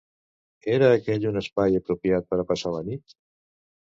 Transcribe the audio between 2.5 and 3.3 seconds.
passar la nit?